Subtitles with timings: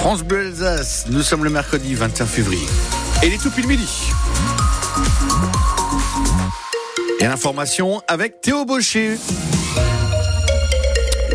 [0.00, 2.64] France Bleu Alsace, nous sommes le mercredi 21 février.
[3.22, 3.86] Et il est tout pile midi.
[7.18, 9.18] Et l'information avec Théo Baucher.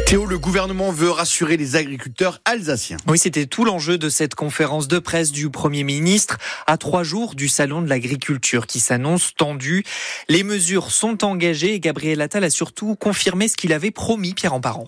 [0.07, 2.97] Théo, le gouvernement veut rassurer les agriculteurs alsaciens.
[3.07, 7.35] Oui, c'était tout l'enjeu de cette conférence de presse du Premier ministre à trois jours
[7.35, 9.83] du Salon de l'agriculture qui s'annonce tendu.
[10.27, 14.55] Les mesures sont engagées et Gabriel Attal a surtout confirmé ce qu'il avait promis, Pierre
[14.55, 14.87] Emparent.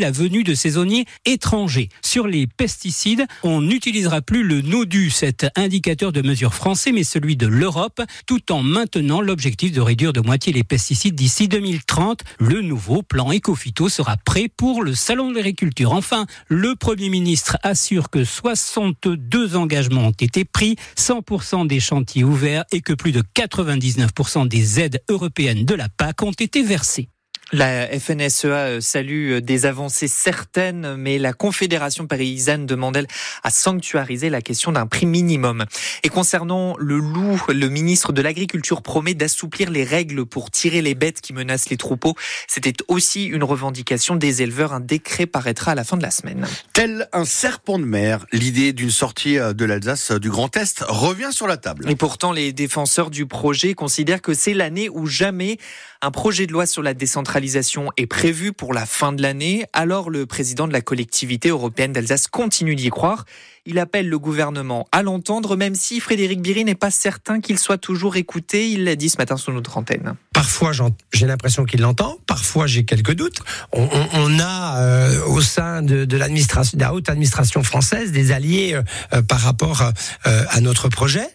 [0.00, 1.88] la venue de saisonniers étrangers.
[2.02, 7.36] Sur les pesticides, on n'utilisera plus le NODU, cet indicateur de mesure français, mais celui
[7.36, 12.20] de l'Europe, tout en maintenant l'objectif de réduire de moitié les pesticides d'ici 2030.
[12.38, 15.92] Le nouveau plan Ecofito sera prêt pour le Salon de l'agriculture.
[15.92, 22.64] Enfin, le Premier ministre assure que 62 engagements ont été pris, 100% des chantiers ouverts
[22.72, 27.08] et que plus de 99% des aides européennes de la PAC ont été versées.
[27.52, 33.08] La FNSEA euh, salue euh, des avancées certaines, mais la Confédération paysanne demande, elle,
[33.42, 35.64] à sanctuariser la question d'un prix minimum.
[36.04, 40.94] Et concernant le loup, le ministre de l'Agriculture promet d'assouplir les règles pour tirer les
[40.94, 42.14] bêtes qui menacent les troupeaux.
[42.46, 44.72] C'était aussi une revendication des éleveurs.
[44.72, 46.46] Un décret paraîtra à la fin de la semaine.
[46.72, 51.32] Tel un serpent de mer, l'idée d'une sortie euh, de l'Alsace du Grand Est revient
[51.32, 51.90] sur la table.
[51.90, 55.58] Et pourtant, les défenseurs du projet considèrent que c'est l'année où jamais
[56.02, 59.66] un projet de loi sur la décentralisation est prévu pour la fin de l'année.
[59.72, 63.26] Alors le président de la collectivité européenne d'Alsace continue d'y croire.
[63.66, 67.76] Il appelle le gouvernement à l'entendre, même si Frédéric Biry n'est pas certain qu'il soit
[67.76, 68.70] toujours écouté.
[68.70, 70.14] Il l'a dit ce matin sur notre antenne.
[70.32, 70.72] Parfois,
[71.12, 72.16] j'ai l'impression qu'il l'entend.
[72.26, 73.40] Parfois, j'ai quelques doutes.
[73.72, 78.82] On, a euh, au sein de, de la haute administration française, des alliés euh,
[79.12, 79.82] euh par rapport
[80.24, 81.28] à notre projet.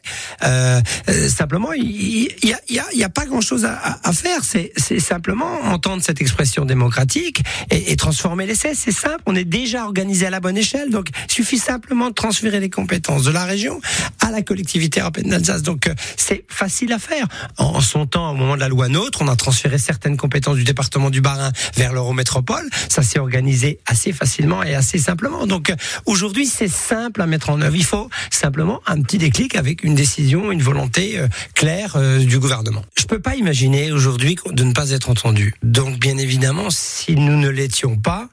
[1.29, 4.43] Simplement, il y, a, pas grand-chose à, faire.
[4.77, 8.73] C'est simplement entendre cette expression démocratique et, et transformer l'essai.
[8.75, 9.21] C'est simple.
[9.25, 12.69] On est déjà organisé à la bonne échelle, donc il suffit simplement de transférer les
[12.69, 13.79] compétences de la région
[14.21, 15.61] à la collectivité européenne d'Alsace.
[15.61, 17.27] Donc c'est facile à faire.
[17.57, 20.63] En son temps, au moment de la loi NOTRe, on a transféré certaines compétences du
[20.63, 22.67] département du Bas-Rhin vers l'Eurométropole.
[22.89, 25.45] Ça s'est organisé assez facilement et assez simplement.
[25.47, 25.73] Donc
[26.05, 27.75] aujourd'hui, c'est simple à mettre en œuvre.
[27.75, 32.39] Il faut simplement un petit déclic avec une décision, une volonté euh, claire euh, du
[32.39, 32.83] gouvernement.
[32.97, 35.55] Je peux pas imaginer aujourd'hui de ne pas être entendu.
[35.63, 38.29] Donc bien évidemment, si nous ne l'étions pas,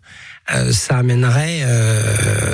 [0.55, 1.63] euh, ça amènerait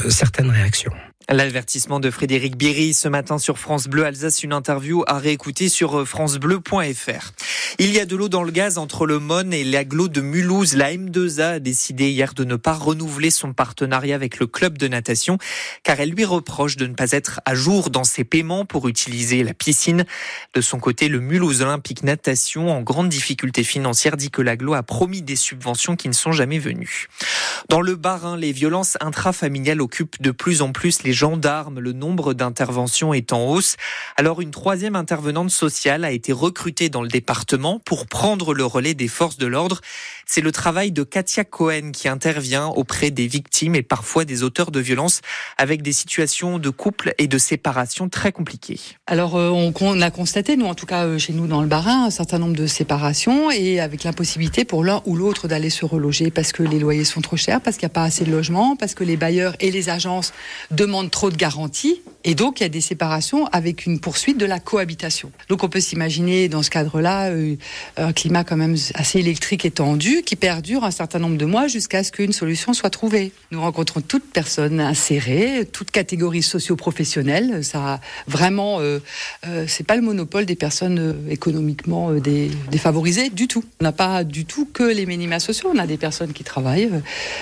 [0.09, 0.93] certaines réactions.
[1.31, 6.09] L'avertissement de Frédéric Biry ce matin sur France Bleu Alsace, une interview à réécouter sur
[6.09, 7.33] francebleu.fr.
[7.79, 10.75] Il y a de l'eau dans le gaz entre le Mon et l'aglo de Mulhouse.
[10.75, 14.89] La M2A a décidé hier de ne pas renouveler son partenariat avec le club de
[14.89, 15.37] natation
[15.83, 19.45] car elle lui reproche de ne pas être à jour dans ses paiements pour utiliser
[19.45, 20.07] la piscine.
[20.55, 24.83] De son côté, le Mulhouse Olympique Natation, en grande difficulté financière, dit que l'aglo a
[24.83, 27.09] promis des subventions qui ne sont jamais venues.
[27.69, 31.81] Dans le Bas-Rhin, les violences intrafamiliales occupent de plus en plus les gendarmes.
[31.81, 33.77] Le nombre d'interventions est en hausse.
[34.17, 38.95] Alors une troisième intervenante sociale a été recrutée dans le département pour prendre le relais
[38.95, 39.81] des forces de l'ordre.
[40.27, 44.71] C'est le travail de Katia Cohen qui intervient auprès des victimes et parfois des auteurs
[44.71, 45.21] de violences
[45.57, 48.79] avec des situations de couple et de séparation très compliquées.
[49.07, 52.05] Alors euh, on, a constaté, nous en tout cas euh, chez nous dans le Barin,
[52.05, 56.31] un certain nombre de séparations et avec l'impossibilité pour l'un ou l'autre d'aller se reloger
[56.31, 58.77] parce que les loyers sont trop chers, parce qu'il n'y a pas assez de logements,
[58.77, 60.33] parce que les bailleurs et les agences
[60.71, 64.47] demandent trop de garanties et donc il y a des séparations avec une poursuite de
[64.47, 65.31] la cohabitation.
[65.49, 67.57] Donc on peut s'imaginer dans ce cadre-là euh,
[67.97, 71.69] un climat quand même assez électrique et tendu qui perdure un certain nombre de mois
[71.69, 73.33] jusqu'à ce qu'une solution soit trouvée.
[73.51, 77.65] Nous rencontrons toute personne insérée, toute catégorie socio-professionnelle.
[77.65, 78.99] Ça vraiment, euh,
[79.47, 82.21] euh, c'est pas le monopole des personnes euh, économiquement euh,
[82.71, 83.65] défavorisées du tout.
[83.81, 85.71] On n'a pas du tout que les minima sociaux.
[85.73, 86.91] On a des personnes qui travaillent,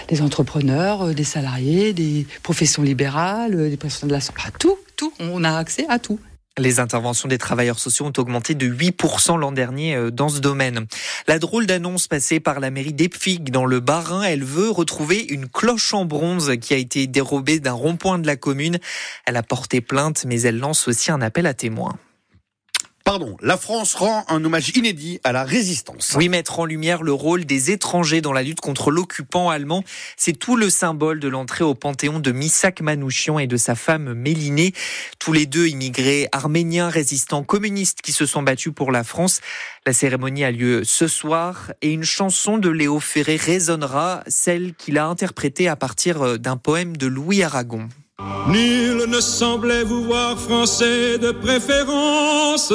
[0.09, 4.76] des entrepreneurs, des salariés, des professions libérales des personnes de la santé, tout,
[5.21, 6.19] On a accès à tout.
[6.59, 10.87] Les interventions des travailleurs sociaux ont augmenté de 8% l'an dernier euh, dans ce domaine.
[11.27, 15.49] La drôle d'annonce passée par la mairie d'Epfig dans le Bas-Rhin, elle veut retrouver une
[15.49, 18.79] cloche en bronze qui a été dérobée d'un rond-point de la commune.
[19.27, 21.99] Elle a porté plainte, mais elle lance aussi un appel à témoins.
[23.07, 26.15] Pardon, la France rend un hommage inédit à la résistance.
[26.17, 29.85] Oui, mettre en lumière le rôle des étrangers dans la lutte contre l'occupant allemand,
[30.17, 34.13] c'est tout le symbole de l'entrée au Panthéon de Misak Manouchian et de sa femme
[34.15, 34.73] Mélinée.
[35.21, 39.41] Tous les deux immigrés arméniens résistants communistes qui se sont battus pour la France.
[39.87, 44.99] La cérémonie a lieu ce soir et une chanson de Léo Ferré résonnera, celle qu'il
[44.99, 47.89] a interprétée à partir d'un poème de Louis Aragon.
[48.49, 52.73] Nul ne semblait vous voir français de préférence.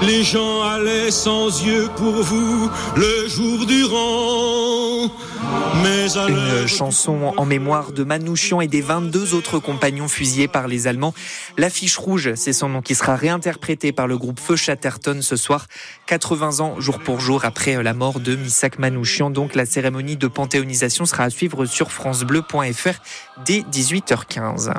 [0.00, 4.87] Les gens allaient sans yeux pour vous le jour durant.
[6.28, 11.14] Une chanson en mémoire de Manouchian et des 22 autres compagnons fusillés par les Allemands.
[11.56, 15.66] L'affiche rouge, c'est son nom qui sera réinterprété par le groupe Feu Chatterton ce soir,
[16.06, 19.30] 80 ans jour pour jour après la mort de Missak Manouchian.
[19.30, 23.00] Donc la cérémonie de panthéonisation sera à suivre sur francebleu.fr
[23.44, 24.72] dès 18h15.